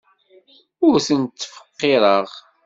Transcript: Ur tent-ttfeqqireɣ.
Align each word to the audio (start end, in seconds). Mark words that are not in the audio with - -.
Ur 0.87 0.95
tent-ttfeqqireɣ. 1.07 2.27